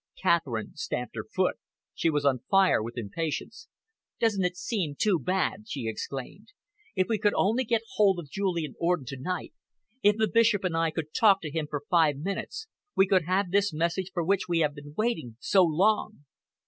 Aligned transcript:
Catherine 0.19 0.73
stamped 0.75 1.15
her 1.15 1.25
foot. 1.31 1.57
She 1.93 2.09
was 2.09 2.25
on 2.25 2.39
fire 2.49 2.81
with 2.81 2.97
impatience. 2.97 3.67
"Doesn't 4.19 4.43
it 4.43 4.57
seem 4.57 4.95
too 4.97 5.19
bad!" 5.19 5.65
she 5.69 5.87
exclaimed. 5.87 6.47
"If 6.95 7.07
we 7.07 7.19
could 7.19 7.35
only 7.35 7.63
get 7.63 7.83
hold 7.97 8.17
of 8.17 8.27
Julian 8.31 8.73
Orden 8.79 9.05
to 9.09 9.17
night, 9.19 9.53
if 10.01 10.15
the 10.17 10.27
Bishop 10.27 10.63
and 10.63 10.75
I 10.75 10.89
could 10.89 11.13
talk 11.13 11.39
to 11.41 11.51
him 11.51 11.67
for 11.69 11.83
five 11.87 12.17
minutes, 12.17 12.65
we 12.95 13.05
could 13.05 13.25
have 13.25 13.51
this 13.51 13.71
message 13.71 14.09
for 14.11 14.23
which 14.23 14.47
we 14.49 14.57
have 14.61 14.73
been 14.73 14.95
waiting 14.97 15.37
so 15.39 15.63
long." 15.63 16.25